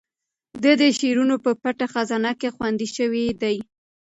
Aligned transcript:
د 0.63 0.65
ده 0.79 0.87
شعرونه 0.97 1.35
په 1.45 1.51
پټه 1.61 1.85
خزانه 1.93 2.31
کې 2.39 2.49
خوندي 2.55 2.87
شوي 2.95 3.25
دي. 3.41 3.57